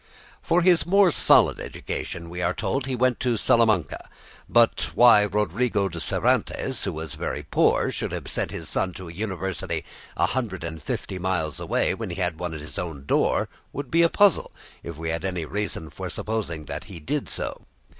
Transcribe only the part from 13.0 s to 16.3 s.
door, would be a puzzle, if we had any reason for